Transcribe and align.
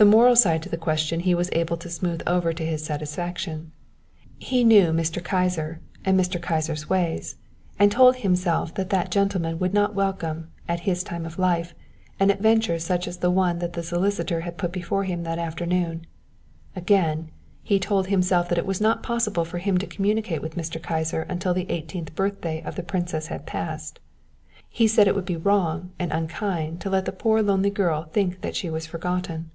The 0.00 0.04
moral 0.04 0.36
side 0.36 0.62
to 0.62 0.68
the 0.68 0.76
question 0.76 1.18
he 1.18 1.34
was 1.34 1.48
able 1.52 1.76
to 1.78 1.90
smooth 1.90 2.22
over 2.24 2.52
to 2.52 2.64
his 2.64 2.84
satisfaction. 2.84 3.72
He 4.38 4.62
knew 4.62 4.92
Mr. 4.92 5.20
Kyser, 5.24 5.80
and 6.04 6.16
Mr. 6.16 6.40
Kyser's 6.40 6.88
ways, 6.88 7.34
and 7.80 7.90
told 7.90 8.14
himself 8.14 8.72
that 8.76 8.90
that 8.90 9.10
gentleman 9.10 9.58
would 9.58 9.74
not 9.74 9.96
welcome, 9.96 10.52
at 10.68 10.78
his 10.86 11.02
time 11.02 11.26
of 11.26 11.36
life, 11.36 11.74
an 12.20 12.30
adventure 12.30 12.78
such 12.78 13.08
as 13.08 13.16
the 13.16 13.30
one 13.32 13.58
that 13.58 13.72
the 13.72 13.82
solicitor 13.82 14.42
had 14.42 14.56
put 14.56 14.70
before 14.70 15.02
him 15.02 15.24
that 15.24 15.40
afternoon. 15.40 16.06
Again, 16.76 17.32
he 17.64 17.80
told 17.80 18.06
himself 18.06 18.48
that 18.50 18.58
it 18.58 18.66
was 18.66 18.80
not 18.80 19.02
possible 19.02 19.44
for 19.44 19.58
him 19.58 19.78
to 19.78 19.86
communicate 19.88 20.42
with 20.42 20.54
Mr. 20.54 20.80
Kyser 20.80 21.22
until 21.28 21.52
the 21.54 21.68
eighteenth 21.68 22.14
birthday 22.14 22.62
of 22.62 22.76
the 22.76 22.84
princess 22.84 23.26
had 23.26 23.46
passed. 23.46 23.98
He 24.68 24.86
said 24.86 25.08
it 25.08 25.16
would 25.16 25.24
be 25.26 25.36
wrong 25.36 25.90
and 25.98 26.12
unkind 26.12 26.80
to 26.82 26.88
let 26.90 27.04
the 27.04 27.10
poor 27.10 27.42
lonely 27.42 27.70
girl 27.70 28.04
think 28.12 28.42
that 28.42 28.54
she 28.54 28.70
was 28.70 28.86
forgotten. 28.86 29.50